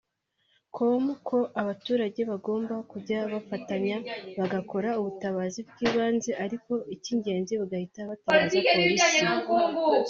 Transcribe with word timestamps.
com 0.75 1.03
ko 1.27 1.37
abaturage 1.61 2.21
bagomba 2.31 2.75
kujya 2.91 3.19
bafatanya 3.33 3.95
bagakora 4.39 4.89
ubutabazi 4.99 5.59
bw’ibanze 5.69 6.31
ariko 6.45 6.71
icy'ingenzi 6.95 7.53
bagahita 7.61 7.99
batabaza 8.09 8.55
polisi 8.73 9.07